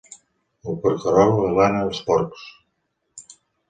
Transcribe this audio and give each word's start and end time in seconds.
El 0.71 0.79
porquerol 0.85 1.35
aglana 1.43 1.85
els 1.91 2.03
porcs. 2.11 2.53